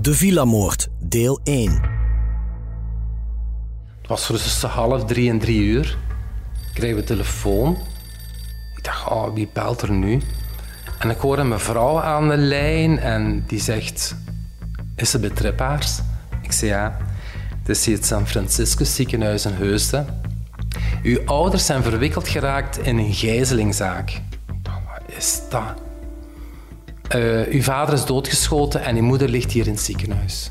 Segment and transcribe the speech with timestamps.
[0.00, 1.80] De Villa-moord, deel 1.
[3.98, 5.98] Het was tussen half drie en drie uur.
[6.68, 7.78] Ik kreeg een telefoon.
[8.76, 10.20] Ik dacht, oh, wie belt er nu?
[10.98, 14.16] En ik hoorde mijn vrouw aan de lijn en die zegt...
[14.96, 15.18] Is ze
[15.56, 15.78] bij?
[16.42, 16.96] Ik zei ja.
[17.58, 20.06] Het is hier het San Franciscus ziekenhuis in Heusden.
[21.02, 24.20] Uw ouders zijn verwikkeld geraakt in een gijzelingzaak.
[24.62, 25.87] Wat is dat?
[27.14, 30.50] Uh, uw vader is doodgeschoten en uw moeder ligt hier in het ziekenhuis.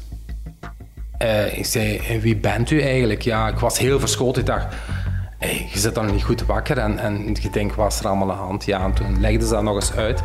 [1.21, 3.21] Uh, ik zei, en wie bent u eigenlijk?
[3.21, 4.41] Ja, ik was heel verschoten.
[4.41, 4.75] Ik dacht,
[5.37, 8.31] hey, je zit dan niet goed wakker en, en je denkt, wat is er allemaal
[8.31, 8.65] aan de hand?
[8.65, 10.23] Ja, en toen legde ze dat nog eens uit.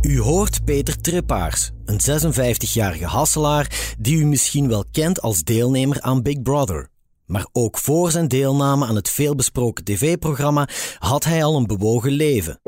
[0.00, 6.22] U hoort Peter Trippaars, een 56-jarige hasselaar die u misschien wel kent als deelnemer aan
[6.22, 6.88] Big Brother.
[7.26, 12.60] Maar ook voor zijn deelname aan het veelbesproken tv-programma had hij al een bewogen leven.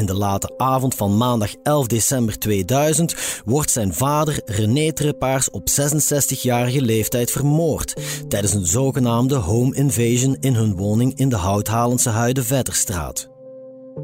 [0.00, 5.68] In de late avond van maandag 11 december 2000 wordt zijn vader René Trippaars op
[5.70, 7.94] 66-jarige leeftijd vermoord
[8.28, 13.28] tijdens een zogenaamde home invasion in hun woning in de Houthalense Huide Vetterstraat.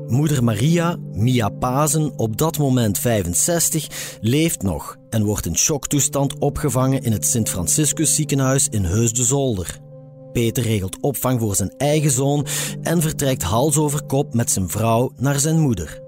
[0.06, 7.03] Moeder Maria, Mia Pazen, op dat moment 65, leeft nog en wordt in shocktoestand opgevangen
[7.03, 9.84] in het Sint-Franciscus ziekenhuis in Heus de Zolder.
[10.36, 12.47] Peter regelt opvang voor zijn eigen zoon
[12.82, 16.00] en vertrekt hals over kop met zijn vrouw naar zijn moeder.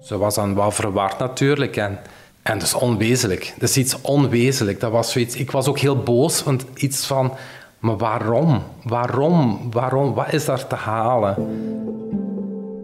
[0.00, 1.98] Ze was dan wel verward natuurlijk en,
[2.42, 3.54] en dat is onwezenlijk.
[3.58, 4.80] Dat is iets onwezenlijk.
[4.80, 7.32] Dat was zoiets, ik was ook heel boos, want iets van,
[7.78, 8.62] maar waarom?
[8.82, 9.60] Waarom?
[9.70, 10.14] Waarom?
[10.14, 11.34] Wat is daar te halen?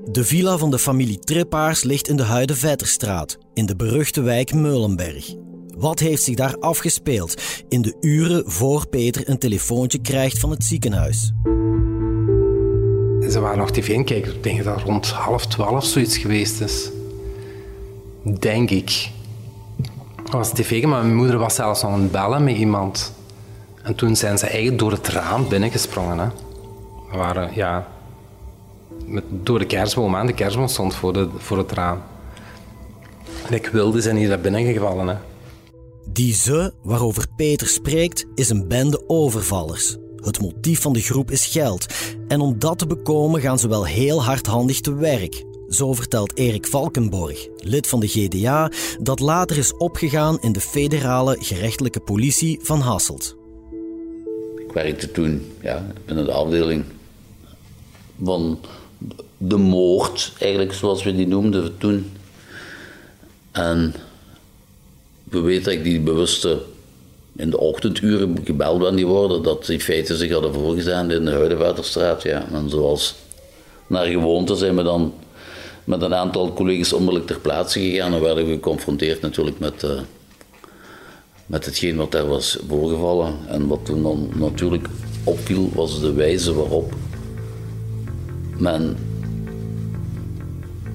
[0.05, 4.55] De villa van de familie Trippaars ligt in de Huide Vetterstraat, in de beruchte wijk
[4.55, 5.34] Meulenberg.
[5.82, 10.65] Wat heeft zich daar afgespeeld in de uren voor Peter een telefoontje krijgt van het
[10.65, 11.32] ziekenhuis?
[13.31, 14.34] Ze waren nog tv aan kijken.
[14.34, 16.91] Ik denk dat rond half twaalf zoiets geweest is.
[18.22, 19.10] Denk ik.
[20.31, 23.12] Was tv, maar mijn moeder was zelfs aan het bellen met iemand.
[23.82, 26.19] En toen zijn ze eigenlijk door het raam binnengesprongen.
[26.19, 26.26] Hè.
[27.10, 27.88] We waren, ja...
[29.06, 30.26] Met, door de kerstboom aan.
[30.26, 32.03] De kerstboom stond voor, de, voor het raam.
[33.47, 35.09] En ik wilde zijn hier naar binnen gevallen.
[35.09, 35.16] Hè.
[36.09, 39.97] Die ze, waarover Peter spreekt, is een bende overvallers.
[40.17, 41.87] Het motief van de groep is geld.
[42.29, 45.45] En om dat te bekomen gaan ze wel heel hardhandig te werk.
[45.69, 48.71] Zo vertelt Erik Valkenborg, lid van de GDA,
[49.01, 53.37] dat later is opgegaan in de federale gerechtelijke politie van Hasselt.
[54.57, 56.85] Ik werkte toen ja, binnen de afdeling
[58.23, 58.61] van
[59.37, 62.12] de moord, eigenlijk zoals we die noemden toen.
[63.53, 63.95] En
[65.32, 66.62] we weten dat ik die bewuste
[67.37, 71.31] in de ochtenduren gebeld ben die worden, dat die feiten zich hadden voorgezien in de
[71.31, 72.22] Huidenwaterstraat.
[72.22, 72.47] Ja.
[72.53, 73.15] En zoals
[73.87, 75.15] naar gewoonte zijn we dan
[75.84, 79.91] met een aantal collega's onmiddellijk ter plaatse gegaan en werden we geconfronteerd natuurlijk met, uh,
[81.47, 83.34] met hetgeen wat daar was voorgevallen.
[83.49, 84.87] En wat toen dan natuurlijk
[85.25, 86.93] opviel was de wijze waarop
[88.59, 88.97] men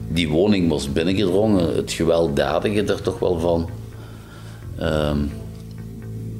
[0.07, 3.69] die woning was binnengedrongen, het gewelddadige er toch wel van.
[4.79, 5.17] Ehm,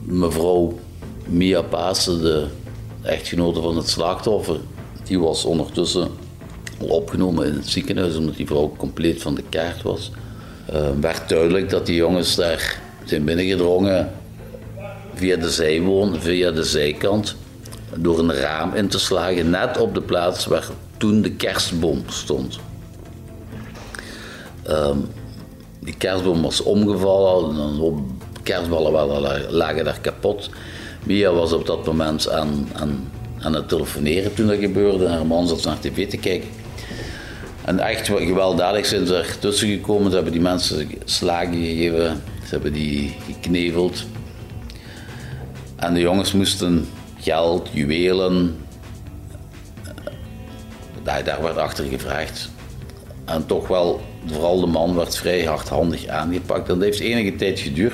[0.04, 0.80] mevrouw
[1.26, 2.48] Mia Pasen, de
[3.02, 4.60] echtgenote van het slachtoffer,
[5.04, 6.10] die was ondertussen
[6.78, 10.12] opgenomen in het ziekenhuis omdat die vrouw compleet van de kaart was.
[10.74, 14.12] Uh, werd duidelijk dat die jongens daar zijn binnengedrongen
[15.14, 17.36] via de zijwoon, via de zijkant,
[17.96, 20.68] door een raam in te slagen, net op de plaats waar
[20.98, 22.60] toen de kerstboom stond.
[24.64, 24.98] Ehm,
[25.80, 27.78] die kerstboom was omgevallen, een
[28.48, 30.50] kerstballen lagen daar kapot.
[31.04, 35.08] Mia was op dat moment aan, aan, aan het telefoneren toen dat gebeurde.
[35.08, 36.50] Haar man zat naar tv te kijken.
[37.66, 40.10] En echt gewelddadig zijn ze er tussen gekomen.
[40.10, 42.22] Ze hebben die mensen slagen gegeven.
[42.44, 44.06] Ze hebben die gekneveld.
[45.76, 46.88] En de jongens moesten
[47.20, 48.56] geld, juwelen.
[51.04, 52.50] Daar, daar werd achter gevraagd.
[53.26, 56.70] En toch wel, vooral de man werd vrij hardhandig aangepakt.
[56.70, 57.94] En dat heeft enige tijd geduurd.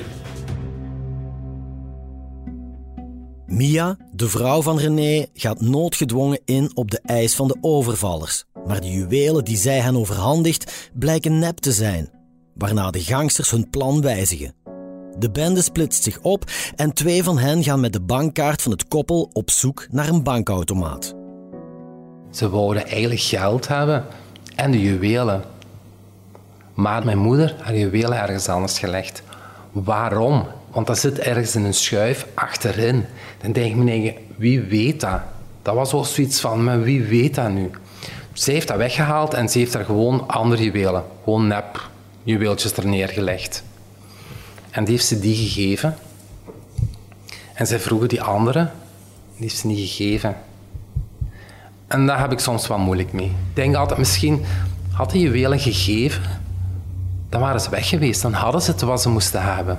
[3.54, 8.44] Mia, de vrouw van René, gaat noodgedwongen in op de eis van de overvallers.
[8.66, 12.10] Maar de juwelen die zij hen overhandigt blijken nep te zijn,
[12.54, 14.54] waarna de gangsters hun plan wijzigen.
[15.18, 16.44] De bende splitst zich op
[16.76, 20.22] en twee van hen gaan met de bankkaart van het koppel op zoek naar een
[20.22, 21.14] bankautomaat.
[22.30, 24.04] Ze wouden eigenlijk geld hebben
[24.54, 25.42] en de juwelen.
[26.74, 29.22] Maar mijn moeder haar juwelen ergens anders gelegd.
[29.72, 30.46] Waarom?
[30.74, 33.04] Want dat zit ergens in een schuif achterin.
[33.40, 35.20] Dan denk ik me, wie weet dat?
[35.62, 37.70] Dat was ook zoiets van, maar wie weet dat nu?
[38.32, 41.88] Ze heeft dat weggehaald en ze heeft daar gewoon andere juwelen, gewoon nep
[42.22, 43.62] juweeltjes er neergelegd.
[44.70, 45.96] En die heeft ze die gegeven.
[47.54, 48.70] En zij vroegen die andere,
[49.32, 50.36] die heeft ze niet gegeven.
[51.86, 53.26] En daar heb ik soms wel moeilijk mee.
[53.26, 54.44] Ik denk altijd, misschien
[54.92, 56.22] had die juwelen gegeven,
[57.28, 58.22] dan waren ze weg geweest.
[58.22, 59.78] Dan hadden ze het wat ze moesten hebben.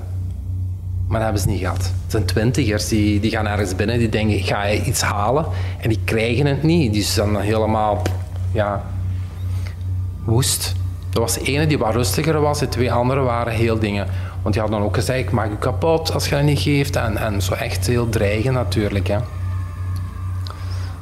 [1.07, 1.77] Maar dat hebben ze niet gehad.
[1.77, 5.45] Het zijn twintigers, die, die gaan ergens binnen, die denken, ga je iets halen?
[5.81, 6.93] En die krijgen het niet.
[6.93, 8.01] Die zijn dan helemaal,
[8.51, 8.83] ja,
[10.23, 10.73] woest.
[11.13, 14.07] Er was de ene die wat rustiger was, de twee andere waren heel dingen.
[14.41, 16.95] Want die hadden dan ook gezegd, ik maak je kapot als je het niet geeft.
[16.95, 19.07] En, en zo echt heel dreigen natuurlijk.
[19.07, 19.17] Hè.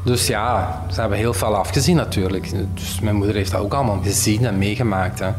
[0.03, 2.51] Dus ja, ze hebben heel veel afgezien natuurlijk.
[2.73, 5.19] Dus mijn moeder heeft dat ook allemaal gezien en meegemaakt.
[5.19, 5.29] Hè.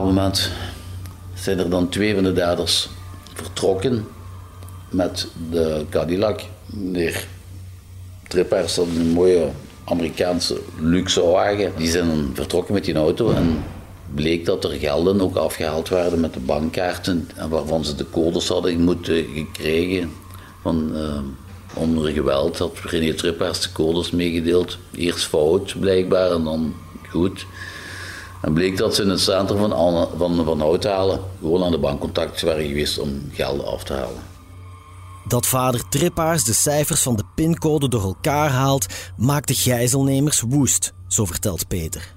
[0.00, 0.50] Bepaald moment
[1.34, 2.88] zijn er dan twee van de daders
[3.34, 4.06] vertrokken
[4.90, 6.40] met de Cadillac.
[6.66, 7.26] Meneer
[8.28, 9.48] Trippers had een mooie
[9.84, 11.72] Amerikaanse luxe wagen.
[11.76, 13.64] Die zijn dan vertrokken met die auto en
[14.14, 18.48] bleek dat er gelden ook afgehaald werden met de bankkaarten en waarvan ze de codes
[18.48, 20.12] hadden moeten gekregen
[20.62, 21.18] van uh,
[21.74, 24.78] onder geweld had René Trippers de codes meegedeeld.
[24.94, 26.74] Eerst fout blijkbaar en dan
[27.08, 27.46] goed.
[28.40, 32.42] En bleek dat ze in het centrum van, van, van Houthalen gewoon aan de bankcontact
[32.42, 34.22] waren geweest om gelden af te halen.
[35.28, 40.92] Dat vader Trippaars de cijfers van de pincode door elkaar haalt, maakt de gijzelnemers woest,
[41.08, 42.12] zo vertelt Peter.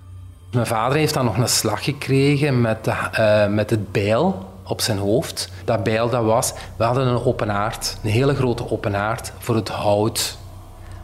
[0.51, 4.81] Mijn vader heeft dan nog een slag gekregen met, de, uh, met het bijl op
[4.81, 5.51] zijn hoofd.
[5.65, 9.55] Dat bijl dat was, we hadden een open haard, een hele grote open haard voor
[9.55, 10.37] het hout.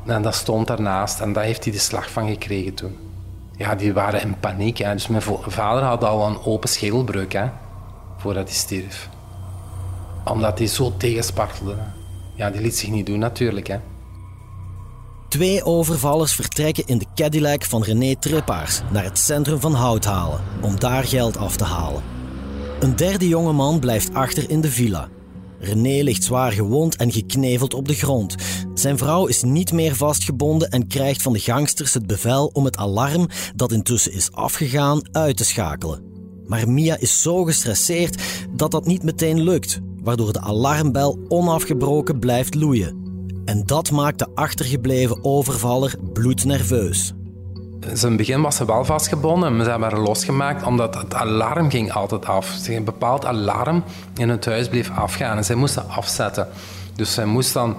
[0.06, 3.09] En dat stond daarnaast en daar heeft hij de slag van gekregen toen.
[3.60, 4.78] Ja, die waren in paniek.
[4.78, 4.94] Hè.
[4.94, 7.46] Dus mijn vader had al een open schedelbreuk hè,
[8.18, 9.10] voordat hij stierf.
[10.26, 11.76] Omdat hij zo tegenspartelde.
[12.36, 13.68] Ja, die liet zich niet doen natuurlijk.
[13.68, 13.78] Hè.
[15.30, 20.80] Twee overvallers vertrekken in de Cadillac van René Trippaars naar het centrum van Houthalen om
[20.80, 22.04] daar geld af te halen.
[22.80, 25.08] Een derde jonge man blijft achter in de villa.
[25.60, 28.36] René ligt zwaar gewond en gekneveld op de grond.
[28.74, 32.78] Zijn vrouw is niet meer vastgebonden en krijgt van de gangsters het bevel om het
[32.78, 36.04] alarm, dat intussen is afgegaan, uit te schakelen.
[36.46, 38.22] Maar Mia is zo gestresseerd
[38.56, 42.98] dat dat niet meteen lukt, waardoor de alarmbel onafgebroken blijft loeien.
[43.46, 47.14] En dat maakt de achtergebleven overvaller bloednerveus.
[47.86, 51.92] Het begin was ze wel vastgebonden, maar ze hebben haar losgemaakt omdat het alarm ging
[51.92, 52.68] altijd af.
[52.68, 53.84] Een bepaald alarm
[54.16, 56.48] in het huis bleef afgaan en zij moesten afzetten.
[56.96, 57.76] Dus zij moest dan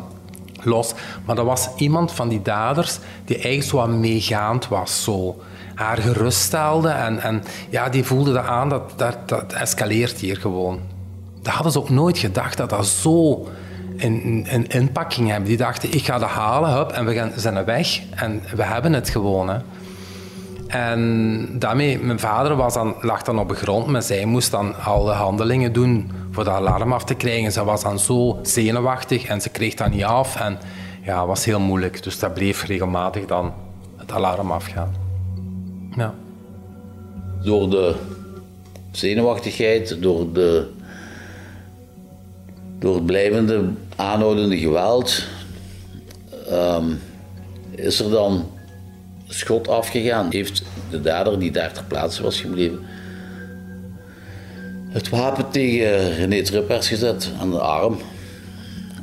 [0.63, 0.93] los.
[1.25, 5.03] Maar dat was iemand van die daders die eigenlijk zo meegaand was.
[5.03, 5.41] Zo.
[5.75, 10.81] Haar geruststelde en, en ja, die voelde dat aan dat, dat escaleert hier gewoon.
[11.43, 13.49] Dat hadden ze ook nooit gedacht dat dat zo
[13.97, 15.49] een, een inpakking hebben.
[15.49, 18.01] Die dachten, ik ga dat halen hup, en we gaan, zijn weg.
[18.11, 19.63] En we hebben het gewoon.
[20.71, 25.13] En daarmee, mijn vader was lag dan op de grond, maar zij moest dan alle
[25.13, 27.53] handelingen doen voor dat alarm af te krijgen.
[27.53, 30.37] Ze was dan zo zenuwachtig en ze kreeg dat niet af.
[30.37, 30.59] En
[31.03, 32.03] ja, was heel moeilijk.
[32.03, 33.53] Dus dat bleef regelmatig dan
[33.97, 34.95] het alarm afgaan.
[35.97, 36.15] Ja.
[37.43, 37.95] Door de
[38.91, 40.71] zenuwachtigheid, door de
[42.79, 43.65] door het blijvende
[43.97, 45.27] aanhoudende geweld
[46.51, 47.01] um,
[47.71, 48.45] is er dan
[49.35, 50.31] schot afgegaan.
[50.31, 52.79] Heeft de dader die daar ter plaatse was gebleven
[54.91, 57.99] het wapen tegen René Trippers gezet aan de arm.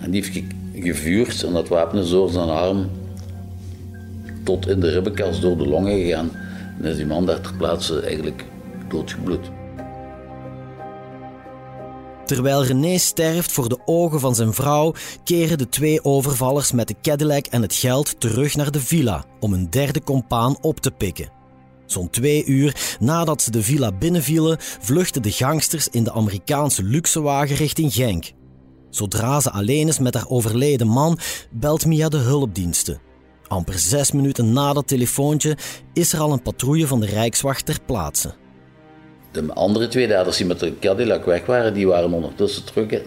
[0.01, 2.89] En die heeft gevuurd en dat wapen is door zijn arm
[4.43, 6.31] tot in de ribbenkast door de longen gegaan.
[6.81, 8.45] En is die man daar ter plaatse eigenlijk
[8.89, 9.56] doodgebloed.
[12.27, 14.93] Terwijl René sterft voor de ogen van zijn vrouw,
[15.23, 19.53] keren de twee overvallers met de Cadillac en het geld terug naar de villa om
[19.53, 21.31] een derde compaan op te pikken.
[21.85, 27.55] Zo'n twee uur nadat ze de villa binnenvielen, vluchten de gangsters in de Amerikaanse luxewagen
[27.55, 28.31] richting Genk.
[28.89, 31.19] Zodra ze alleen is met haar overleden man,
[31.51, 33.01] belt Mia de hulpdiensten.
[33.47, 35.57] Amper zes minuten na dat telefoontje
[35.93, 38.33] is er al een patrouille van de Rijkswacht ter plaatse.
[39.45, 43.01] De andere twee daders die met de Cadillac weg waren, die waren ondertussen terug,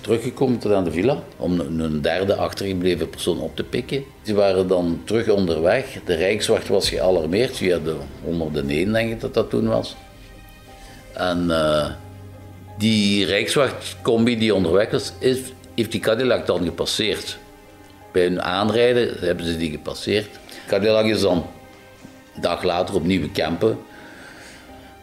[0.00, 4.04] teruggekomen tot aan de villa om een derde achtergebleven persoon op te pikken.
[4.22, 5.84] Die waren dan terug onderweg.
[6.04, 9.96] De Rijkswacht was gealarmeerd via de 101, denk ik dat dat toen was.
[11.12, 11.86] En uh,
[12.78, 15.38] die Rijkswachtcombi die onderweg was, is,
[15.74, 17.38] heeft die Cadillac dan gepasseerd.
[18.12, 20.28] Bij hun aanrijden hebben ze die gepasseerd.
[20.66, 21.46] Cadillac is dan
[22.34, 23.78] een dag later opnieuw Kempen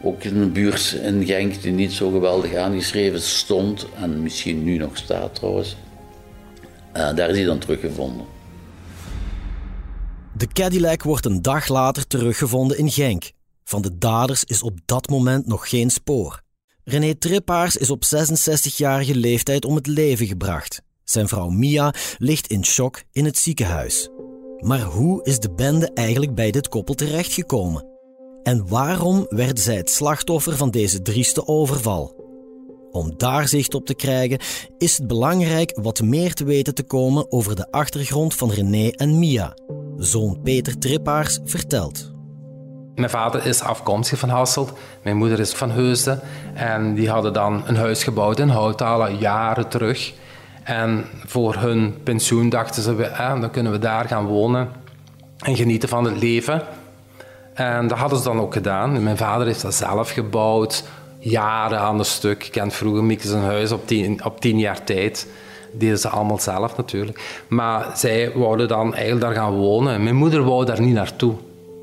[0.02, 4.98] ook een buurt in Genk die niet zo geweldig aangeschreven stond en misschien nu nog
[4.98, 5.76] staat trouwens.
[6.94, 8.26] Uh, daar is hij dan teruggevonden.
[10.34, 13.32] De Cadillac wordt een dag later teruggevonden in Genk.
[13.64, 16.42] Van de daders is op dat moment nog geen spoor.
[16.84, 20.82] René Trippaars is op 66-jarige leeftijd om het leven gebracht.
[21.04, 24.10] Zijn vrouw Mia ligt in shock in het ziekenhuis.
[24.60, 27.97] Maar hoe is de bende eigenlijk bij dit koppel terechtgekomen?
[28.48, 32.16] En waarom werden zij het slachtoffer van deze drieste overval?
[32.92, 34.40] Om daar zicht op te krijgen,
[34.78, 39.20] is het belangrijk wat meer te weten te komen over de achtergrond van René en
[39.20, 39.54] Mia.
[39.98, 42.12] Zoon Peter Trippaars vertelt.
[42.96, 44.72] Mijn vader is afkomstig van Hasselt,
[45.04, 46.20] mijn moeder is van Heusden.
[46.54, 50.14] En die hadden dan een huis gebouwd in Houthalen, jaren terug.
[50.64, 54.70] En voor hun pensioen dachten ze, eh, dan kunnen we daar gaan wonen
[55.38, 56.62] en genieten van het leven.
[57.58, 59.04] En dat hadden ze dan ook gedaan.
[59.04, 60.84] Mijn vader heeft dat zelf gebouwd,
[61.20, 62.46] jaren aan een stuk.
[62.46, 65.28] Ik ken vroeger Mieke zijn huis op tien, op tien jaar tijd.
[65.72, 67.44] Deden ze allemaal zelf natuurlijk.
[67.48, 70.04] Maar zij wouden dan eigenlijk daar gaan wonen.
[70.04, 71.34] Mijn moeder wou daar niet naartoe.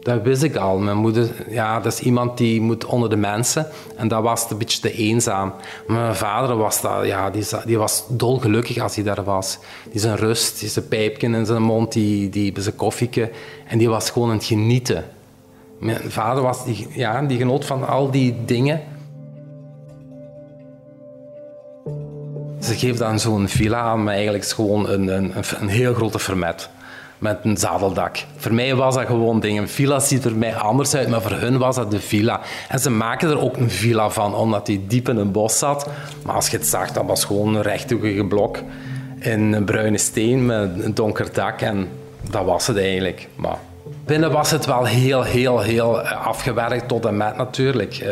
[0.02, 0.78] Dat wist ik al.
[0.78, 3.66] Mijn moeder, ja, dat is iemand die moet onder de mensen.
[3.96, 5.52] En dat was een beetje te eenzaam.
[5.86, 9.58] Maar mijn vader was, dat, ja, die, die was dolgelukkig als hij daar was.
[9.90, 13.30] Die zijn rust, die zijn pijpje in zijn mond, die, die zijn koffieke.
[13.66, 15.04] En die was gewoon aan het genieten.
[15.78, 18.80] Mijn vader was die, ja, die genoot van al die dingen.
[22.60, 26.18] Ze geeft dan zo'n villa aan, maar eigenlijk is gewoon een, een, een heel grote
[26.18, 26.70] vermet
[27.18, 28.16] met een zadeldak.
[28.36, 29.62] Voor mij was dat gewoon dingen.
[29.62, 32.40] Een villa ziet er mij anders uit, maar voor hun was dat de villa.
[32.68, 35.88] En ze maken er ook een villa van, omdat die diep in een bos zat.
[36.24, 38.58] Maar als je het zag, dat was gewoon een rechthoekige blok
[39.18, 41.60] in een bruine steen met een donker dak.
[41.60, 41.88] En
[42.30, 43.28] dat was het eigenlijk.
[43.36, 43.58] Maar
[44.04, 48.00] Binnen was het wel heel, heel, heel eh, afgewerkt tot en met natuurlijk.
[48.00, 48.08] Uh,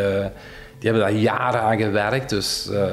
[0.79, 2.85] die hebben daar jaren aan gewerkt, dus uh,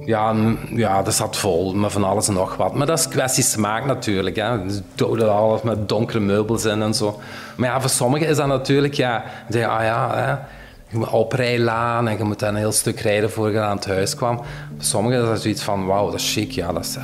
[0.00, 0.34] ja,
[0.70, 2.74] ja, dat zat vol met van alles en nog wat.
[2.74, 4.36] Maar dat is kwestie smaak natuurlijk.
[4.36, 4.70] Hè.
[4.70, 7.20] Ze doden alles met donkere meubels in en zo.
[7.56, 10.48] Maar ja, voor sommigen is dat natuurlijk, ja, ah ja,
[10.88, 14.14] je moet oprijlaan en je moet een heel stuk rijden voor je aan het huis
[14.14, 14.36] kwam.
[14.36, 14.44] Voor
[14.78, 16.50] sommigen is dat zoiets van, wauw, dat is chic.
[16.50, 16.96] Ja, dat is,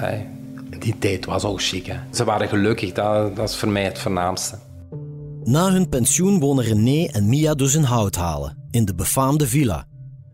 [0.79, 1.87] die tijd was ook chic.
[1.87, 1.97] Hè.
[2.12, 4.57] Ze waren gelukkig, dat, dat is voor mij het voornaamste.
[5.44, 9.87] Na hun pensioen wonen René en Mia dus in Houthalen, in de befaamde villa.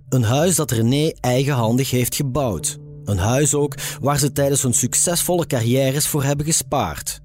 [0.09, 2.79] Een huis dat René eigenhandig heeft gebouwd.
[3.05, 7.21] Een huis ook waar ze tijdens hun succesvolle carrières voor hebben gespaard.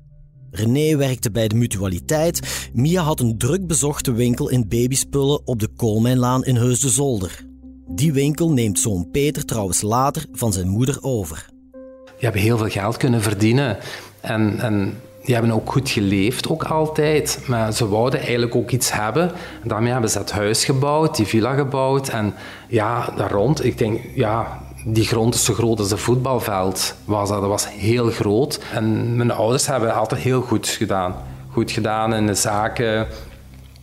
[0.52, 5.68] René werkte bij de mutualiteit, Mia had een druk bezochte winkel in babyspullen op de
[5.68, 7.46] Koolmijnlaan in Heus de Zolder.
[7.88, 11.46] Die winkel neemt zoon Peter trouwens later van zijn moeder over.
[11.72, 13.78] Die hebben heel veel geld kunnen verdienen.
[14.20, 17.40] En, en die hebben ook goed geleefd, ook altijd.
[17.48, 19.32] Maar ze wouden eigenlijk ook iets hebben.
[19.62, 22.10] En daarmee hebben ze het huis gebouwd, die villa gebouwd.
[22.10, 22.34] En
[22.68, 26.96] ja, daar rond, ik denk, ja, die grond is zo groot als een voetbalveld.
[27.06, 27.40] Was dat.
[27.42, 28.60] dat was heel groot.
[28.74, 31.16] En mijn ouders hebben altijd heel goed gedaan.
[31.52, 33.08] Goed gedaan in de zaken.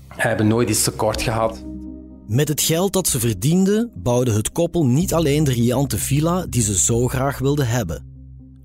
[0.09, 1.65] Hebben nooit iets tekort gehad.
[2.27, 6.63] Met het geld dat ze verdienden, bouwde het koppel niet alleen de riante villa die
[6.63, 8.08] ze zo graag wilden hebben.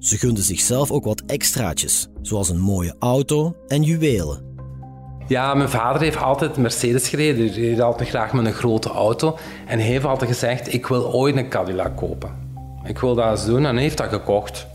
[0.03, 4.55] Ze gunden zichzelf ook wat extraatjes, zoals een mooie auto en juwelen.
[5.27, 7.47] Ja, mijn vader heeft altijd Mercedes gereden.
[7.47, 9.37] Hij reed altijd graag met een grote auto.
[9.67, 12.31] En hij heeft altijd gezegd, ik wil ooit een Cadillac kopen.
[12.85, 14.67] Ik wil dat eens doen en hij heeft dat gekocht.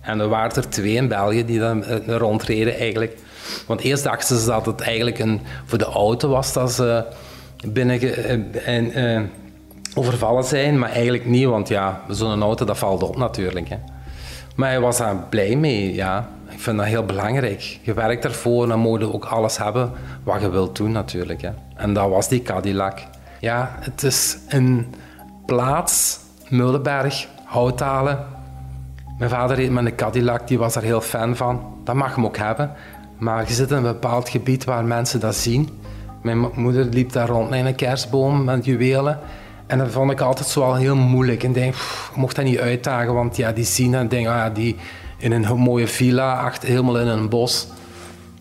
[0.00, 3.18] En er waren er twee in België die dan eh, rondreden eigenlijk.
[3.66, 7.04] Want eerst dachten ze dat het eigenlijk een, voor de auto was dat ze
[7.66, 9.20] binnen eh, en, uh,
[9.94, 10.78] overvallen zijn.
[10.78, 13.68] Maar eigenlijk niet, want ja, zo'n auto dat valt op natuurlijk.
[13.68, 13.76] Hè.
[14.54, 16.28] Maar hij was daar blij mee, ja.
[16.48, 17.78] Ik vind dat heel belangrijk.
[17.82, 19.90] Je werkt ervoor, dan moet ook alles hebben
[20.22, 21.42] wat je wilt doen natuurlijk.
[21.42, 21.50] Hè.
[21.76, 22.98] En dat was die Cadillac.
[23.40, 24.94] Ja, het is een
[25.46, 26.18] plaats,
[26.48, 28.26] Mullenberg, Houthalen.
[29.18, 31.74] Mijn vader reed met een Cadillac, die was er heel fan van.
[31.84, 32.72] Dat mag hem ook hebben.
[33.18, 35.68] Maar je zit in een bepaald gebied waar mensen dat zien.
[36.22, 39.18] Mijn moeder liep daar rond met een kerstboom met juwelen.
[39.66, 41.42] En dat vond ik altijd zo wel heel moeilijk.
[41.42, 44.76] En denk, ik mocht dat niet uitdagen, want ja, die zien en denken, ah, die
[45.18, 47.66] in een mooie villa, achter, helemaal in een bos.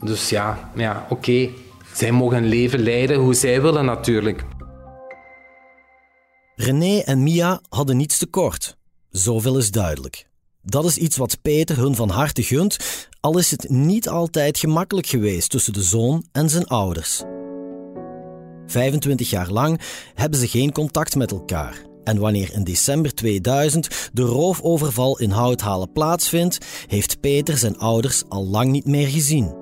[0.02, 1.50] Dus ja, ja oké.
[1.94, 4.44] Zij mogen een leven leiden hoe zij willen natuurlijk.
[6.56, 8.78] René en Mia hadden niets tekort.
[9.10, 10.28] Zoveel is duidelijk.
[10.62, 15.08] Dat is iets wat Peter hun van harte gunt, al is het niet altijd gemakkelijk
[15.08, 17.24] geweest tussen de zoon en zijn ouders.
[18.68, 19.82] 25 jaar lang
[20.14, 21.82] hebben ze geen contact met elkaar.
[22.04, 28.46] En wanneer in december 2000 de roofoverval in Houthalen plaatsvindt, heeft Peter zijn ouders al
[28.46, 29.56] lang niet meer gezien.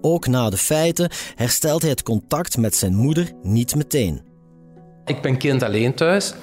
[0.00, 4.22] Ook na de feiten herstelt hij het contact met zijn moeder niet meteen.
[5.04, 6.34] Ik ben kind alleen thuis.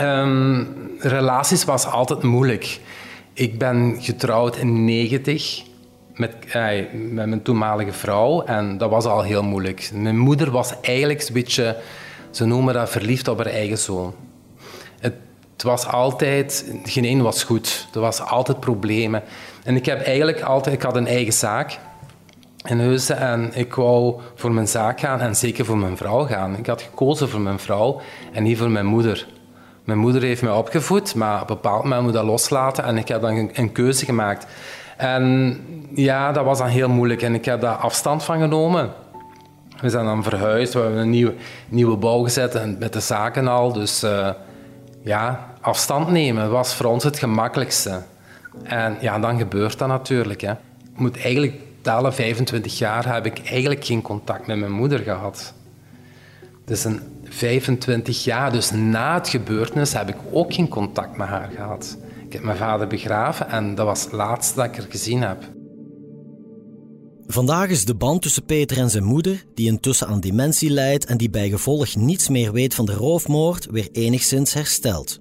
[0.00, 2.80] Um, relaties was altijd moeilijk.
[3.32, 5.62] Ik ben getrouwd in 90
[6.18, 9.90] met, eh, met mijn toenmalige vrouw en dat was al heel moeilijk.
[9.92, 11.76] Mijn moeder was eigenlijk een beetje,
[12.30, 14.14] ze noemen dat verliefd op haar eigen zoon.
[15.00, 15.14] Het,
[15.62, 17.88] was altijd, geen één was goed.
[17.94, 19.22] Er was altijd problemen.
[19.64, 21.78] En ik heb eigenlijk altijd, ik had een eigen zaak
[22.64, 26.56] in Heusden en ik wou voor mijn zaak gaan en zeker voor mijn vrouw gaan.
[26.56, 28.00] Ik had gekozen voor mijn vrouw
[28.32, 29.26] en niet voor mijn moeder.
[29.84, 33.08] Mijn moeder heeft mij opgevoed, maar op een bepaald moment moet dat loslaten en ik
[33.08, 34.46] heb dan een keuze gemaakt.
[34.98, 35.56] En
[35.94, 38.92] ja, dat was dan heel moeilijk en ik heb daar afstand van genomen.
[39.80, 41.34] We zijn dan verhuisd, we hebben een nieuwe,
[41.68, 43.72] nieuwe bouw gezet en met de zaken al.
[43.72, 44.30] Dus uh,
[45.02, 48.02] ja, afstand nemen was voor ons het gemakkelijkste.
[48.62, 50.40] En ja, dan gebeurt dat natuurlijk.
[50.40, 50.50] Hè.
[50.52, 55.54] Ik moet eigenlijk tellen, 25 jaar heb ik eigenlijk geen contact met mijn moeder gehad.
[56.64, 61.50] Dus een 25 jaar, dus na het gebeurtenis, heb ik ook geen contact met haar
[61.56, 61.96] gehad.
[62.28, 65.52] Ik heb mijn vader begraven en dat was het laatste dat ik er gezien heb.
[67.26, 71.16] Vandaag is de band tussen Peter en zijn moeder, die intussen aan dementie lijdt en
[71.16, 75.18] die bij gevolg niets meer weet van de roofmoord, weer enigszins hersteld.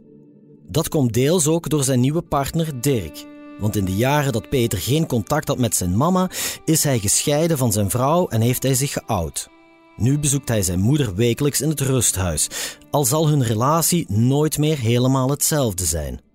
[0.69, 3.25] Dat komt deels ook door zijn nieuwe partner Dirk.
[3.59, 6.29] Want in de jaren dat Peter geen contact had met zijn mama,
[6.65, 9.49] is hij gescheiden van zijn vrouw en heeft hij zich geoud.
[9.95, 12.49] Nu bezoekt hij zijn moeder wekelijks in het rusthuis,
[12.91, 16.25] al zal hun relatie nooit meer helemaal hetzelfde zijn.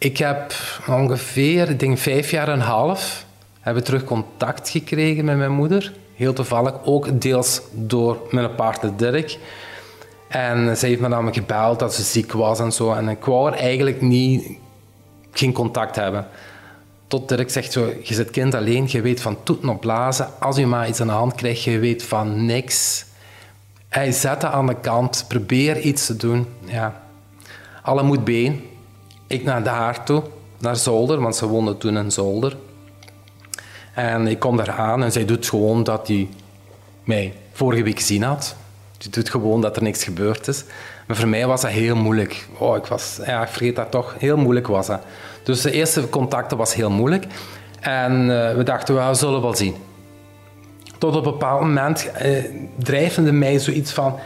[0.00, 0.52] Ik heb
[0.88, 3.24] ongeveer, denk vijf jaar en een half,
[3.60, 5.92] hebben terug contact gekregen met mijn moeder.
[6.14, 9.38] Heel toevallig, ook deels door mijn partner Dirk.
[10.28, 12.92] En ze heeft me dan gebeld dat ze ziek was en zo.
[12.92, 14.50] En ik wou er eigenlijk niet,
[15.32, 16.26] geen contact hebben.
[17.06, 20.28] Tot Dirk zegt zo, je zit kind alleen, je weet van toeten op blazen.
[20.38, 23.04] Als je maar iets aan de hand krijgt, je weet van niks.
[23.88, 26.46] Hij zet aan de kant, probeer iets te doen.
[26.64, 27.02] Ja.
[27.82, 28.69] Alle moet been.
[29.30, 30.22] Ik naar haar toe,
[30.58, 32.56] naar Zolder, want ze woonde toen in Zolder.
[33.94, 36.28] En ik kom daar aan en zij doet gewoon dat hij
[37.04, 38.56] mij vorige week gezien had.
[38.98, 40.64] Ze doet gewoon dat er niks gebeurd is.
[41.06, 42.48] Maar voor mij was dat heel moeilijk.
[42.58, 44.14] Oh, ik, was, ja, ik vergeet dat toch.
[44.18, 45.02] Heel moeilijk was dat.
[45.44, 47.26] Dus de eerste contacten was heel moeilijk.
[47.80, 49.74] En uh, we dachten, we zullen wel zien.
[50.98, 52.44] Tot op een bepaald moment uh,
[52.76, 54.18] drijfde mij zoiets van...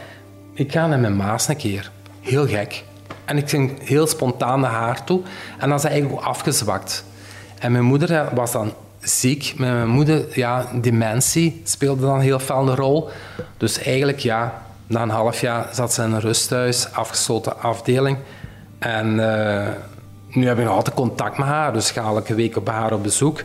[0.53, 1.91] Ik ga naar mijn maas een keer.
[2.21, 2.83] Heel gek.
[3.25, 5.21] En ik ging heel spontaan naar haar toe.
[5.57, 7.05] En dan is eigenlijk afgezwakt.
[7.59, 9.53] En mijn moeder was dan ziek.
[9.57, 13.09] Mijn moeder, ja, dementie speelde dan heel veel een rol.
[13.57, 18.17] Dus eigenlijk, ja, na een half jaar zat ze in een rusthuis, afgesloten afdeling.
[18.79, 19.67] En uh,
[20.29, 23.03] nu heb ik nog altijd contact met haar, dus ga elke week op haar op
[23.03, 23.41] bezoek.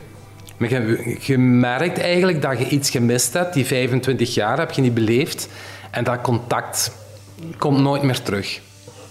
[0.57, 3.55] Maar je, je merkt eigenlijk dat je iets gemist hebt.
[3.55, 5.49] Die 25 jaar heb je niet beleefd.
[5.91, 6.93] En dat contact
[7.59, 8.61] komt nooit meer terug.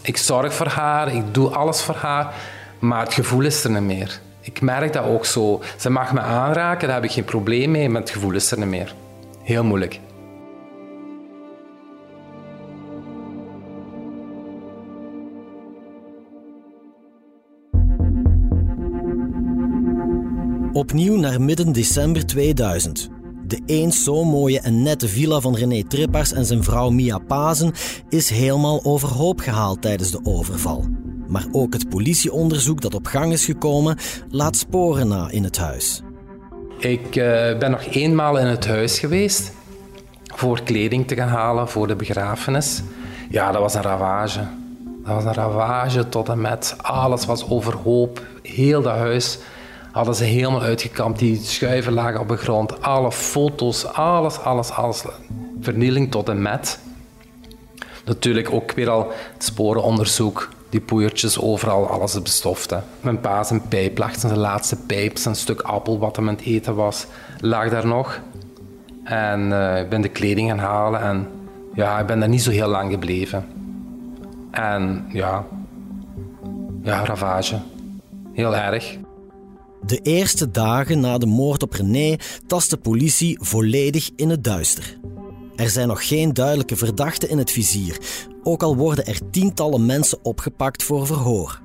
[0.02, 2.34] Ik zorg voor haar, ik doe alles voor haar,
[2.80, 4.20] maar het gevoel is er niet meer.
[4.42, 5.62] Ik merk dat ook zo.
[5.78, 8.58] Ze mag me aanraken, daar heb ik geen probleem mee, maar het gevoel is er
[8.58, 8.94] niet meer.
[9.44, 10.00] Heel moeilijk.
[20.74, 23.19] Opnieuw naar midden december 2000.
[23.50, 27.74] De eens zo mooie en nette villa van René Trippers en zijn vrouw Mia Pazen
[28.10, 30.86] is helemaal overhoop gehaald tijdens de overval.
[31.28, 33.98] Maar ook het politieonderzoek dat op gang is gekomen
[34.30, 36.02] laat sporen na in het huis.
[36.78, 39.52] Ik uh, ben nog eenmaal in het huis geweest
[40.24, 42.82] voor kleding te gaan halen voor de begrafenis.
[43.30, 44.40] Ja, dat was een ravage.
[45.06, 46.76] Dat was een ravage tot en met.
[46.78, 48.26] Alles was overhoop.
[48.42, 49.40] Heel dat huis
[49.92, 51.20] hadden ze helemaal uitgekampt.
[51.20, 52.82] Die schuiven lagen op de grond.
[52.82, 55.06] Alle foto's, alles, alles, alles.
[55.62, 56.80] Vernieling tot en met.
[58.06, 60.50] Natuurlijk ook weer al het sporenonderzoek.
[60.70, 62.70] Die poeiertjes overal, alles bestoft.
[62.70, 62.78] Hè.
[63.02, 66.46] Mijn pa zijn pijp lag, zijn laatste pijp, zijn stuk appel wat hem aan het
[66.46, 67.06] eten was,
[67.40, 68.20] lag daar nog.
[69.04, 71.28] En eh, ik ben de kleding gaan halen en
[71.74, 73.46] ja, ik ben daar niet zo heel lang gebleven.
[74.52, 75.46] En ja,
[76.84, 77.60] ja, ravage.
[78.34, 78.98] Heel erg.
[79.86, 82.16] De eerste dagen na de moord op René
[82.48, 84.98] tast de politie volledig in het duister.
[85.56, 87.98] Er zijn nog geen duidelijke verdachten in het vizier,
[88.44, 91.62] ook al worden er tientallen mensen opgepakt voor verhoor.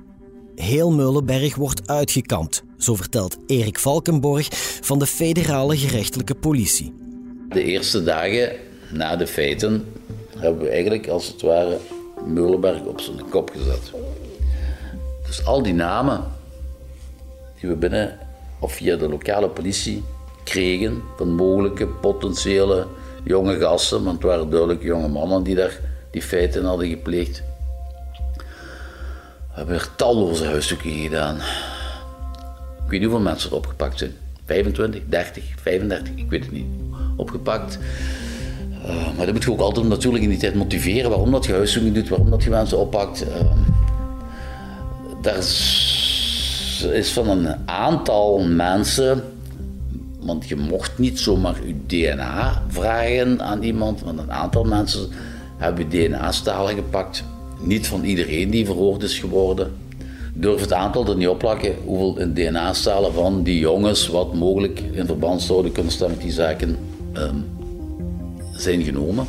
[0.55, 4.47] Heel Meulenberg wordt uitgekampt, zo vertelt Erik Valkenborg
[4.81, 6.93] van de federale gerechtelijke politie.
[7.49, 8.55] De eerste dagen
[8.91, 9.85] na de feiten
[10.37, 11.77] hebben we eigenlijk als het ware
[12.25, 13.91] Meulenberg op zijn kop gezet.
[15.27, 16.23] Dus al die namen
[17.67, 18.17] we binnen
[18.59, 20.03] of via de lokale politie
[20.43, 22.87] kregen van mogelijke potentiële
[23.23, 25.79] jonge gasten, want het waren duidelijk jonge mannen die daar
[26.11, 27.43] die feiten hadden gepleegd.
[28.35, 31.35] We hebben er talloze huiszoekingen gedaan.
[31.35, 34.11] Ik weet niet hoeveel mensen er opgepakt zijn.
[34.45, 36.65] 25, 30, 35, ik weet het niet.
[37.15, 37.79] Opgepakt.
[38.85, 41.51] Uh, maar dat moet je ook altijd natuurlijk in die tijd motiveren waarom dat je
[41.51, 43.25] huiszoeking doet, waarom dat je mensen oppakt.
[43.27, 43.51] Uh,
[45.21, 45.94] daar is
[47.01, 49.23] van een aantal mensen,
[50.19, 55.07] want je mocht niet zomaar je DNA vragen aan iemand, want een aantal mensen
[55.57, 57.23] hebben DNA-stalen gepakt.
[57.59, 59.73] Niet van iedereen die verhoord is geworden.
[60.33, 65.41] Durf het aantal er niet opplakken hoeveel DNA-stalen van die jongens wat mogelijk in verband
[65.41, 66.77] zouden kunnen staan met die zaken
[67.13, 67.45] um,
[68.53, 69.25] zijn genomen.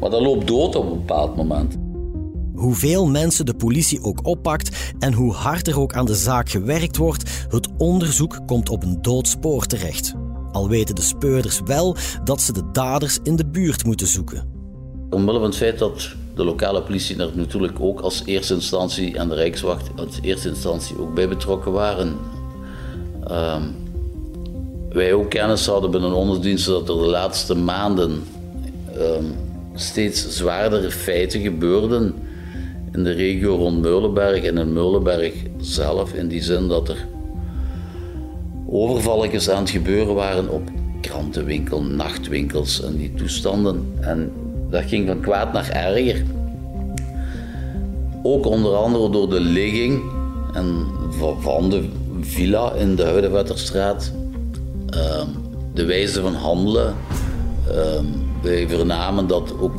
[0.00, 1.79] Maar dat loopt dood op een bepaald moment.
[2.60, 6.96] Hoeveel mensen de politie ook oppakt en hoe hard er ook aan de zaak gewerkt
[6.96, 10.14] wordt, het onderzoek komt op een doodspoor terecht.
[10.52, 14.48] Al weten de speurders wel dat ze de daders in de buurt moeten zoeken.
[15.10, 19.28] Omwille van het feit dat de lokale politie er natuurlijk ook als eerste instantie en
[19.28, 22.16] de Rijkswacht als eerste instantie ook bij betrokken waren.
[23.30, 23.62] Uh,
[24.90, 28.22] wij ook kennis hadden binnen onderdiensten dat er de laatste maanden
[28.96, 29.02] uh,
[29.74, 32.14] steeds zwaardere feiten gebeurden
[32.92, 36.12] in de regio rond Meulenberg en in Meulenberg zelf.
[36.14, 37.06] In die zin dat er
[38.66, 40.62] overvalletjes aan het gebeuren waren op
[41.00, 43.94] krantenwinkel, nachtwinkels en die toestanden.
[44.00, 44.32] En
[44.70, 46.22] dat ging van kwaad naar erger.
[48.22, 50.02] Ook onder andere door de ligging
[50.54, 50.86] en
[51.40, 51.88] van de
[52.20, 54.12] villa in de Huidenwetterstraat.
[54.94, 55.22] Uh,
[55.74, 56.94] de wijze van handelen.
[57.68, 57.76] Uh,
[58.42, 59.78] wij vernamen dat ook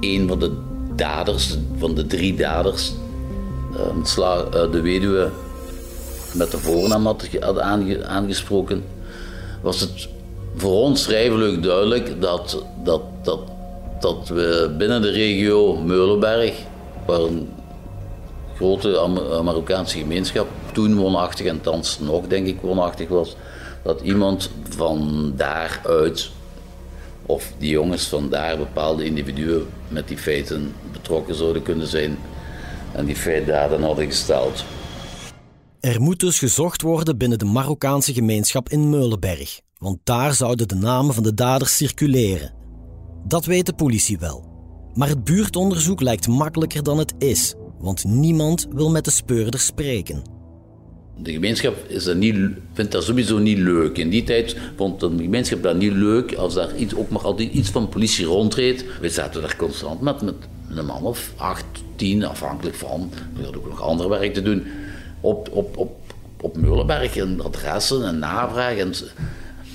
[0.00, 0.52] een van de
[0.96, 2.92] daders, van de drie daders,
[4.18, 5.30] uh, de weduwe
[6.32, 7.28] met de voornaam had,
[8.04, 8.84] aangesproken,
[9.62, 10.08] was het
[10.56, 13.40] voor ons vrij duidelijk dat, dat, dat
[14.00, 16.54] dat we binnen de regio Meulenberg,
[17.06, 17.48] waar een
[18.56, 23.36] grote eh, Marokkaanse gemeenschap toen woonachtig en thans nog denk ik woonachtig was,
[23.82, 26.30] dat iemand van daaruit
[27.26, 32.18] of die jongens van daar bepaalde individuen met die feiten betrokken zouden kunnen zijn
[32.92, 34.64] en die feitdaden hadden gesteld.
[35.80, 40.74] Er moet dus gezocht worden binnen de Marokkaanse gemeenschap in Meulenberg, want daar zouden de
[40.74, 42.52] namen van de daders circuleren.
[43.24, 44.44] Dat weet de politie wel.
[44.94, 50.35] Maar het buurtonderzoek lijkt makkelijker dan het is, want niemand wil met de speurder spreken.
[51.18, 52.36] De gemeenschap is niet,
[52.72, 53.98] vindt dat sowieso niet leuk.
[53.98, 57.52] In die tijd vond de gemeenschap dat niet leuk als daar iets, ook maar altijd
[57.52, 58.84] iets van politie rondreed.
[59.00, 60.34] We zaten daar constant met, met
[60.74, 61.64] een man of acht,
[61.96, 63.10] tien, afhankelijk van.
[63.36, 64.64] We hadden ook nog ander werk te doen.
[65.20, 66.00] Op, op, op,
[66.40, 68.92] op Meulenberg en adressen en navragen.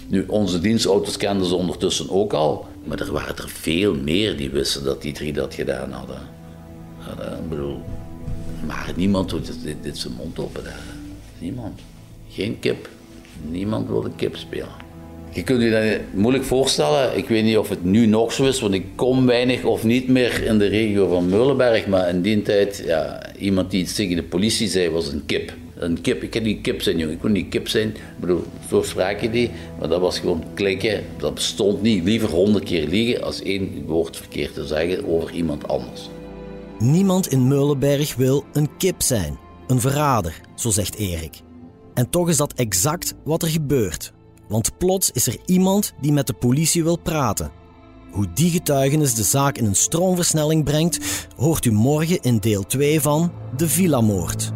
[0.08, 2.65] Nu, onze dienstauto's kenden ze ondertussen ook al.
[2.84, 6.19] Maar er waren er veel meer die wisten dat die drie dat gedaan hadden.
[7.43, 7.82] Ik bedoel,
[8.65, 9.51] maar niemand doet
[9.82, 10.63] dit, zijn mond open.
[11.41, 11.80] Niemand.
[12.30, 12.89] Geen kip.
[13.49, 14.89] Niemand wilde kip spelen.
[15.34, 17.17] Je kunt je dat moeilijk voorstellen.
[17.17, 20.08] Ik weet niet of het nu nog zo is, want ik kom weinig of niet
[20.08, 21.88] meer in de regio van Meulenberg.
[21.88, 25.54] Maar in die tijd, ja, iemand die iets tegen de politie zei, was een kip
[25.82, 26.23] een kip.
[26.23, 27.13] Ik kan niet kip zijn, jongen.
[27.13, 27.88] Ik kon niet kip zijn.
[27.88, 29.51] Ik bedoel, zo sprak je die.
[29.80, 31.04] Maar dat was gewoon klikken.
[31.17, 32.04] Dat bestond niet.
[32.04, 36.10] Liever honderd keer liegen als één woord verkeerd te zeggen over iemand anders.
[36.80, 39.38] Niemand in Meulenberg wil een kip zijn.
[39.67, 41.41] Een verrader, zo zegt Erik.
[41.93, 44.13] En toch is dat exact wat er gebeurt.
[44.47, 47.52] Want plots is er iemand die met de politie wil praten.
[48.12, 53.02] Hoe die getuigenis de zaak in een stroomversnelling brengt, hoort u morgen in deel 2
[53.02, 54.52] van De Villa-moord.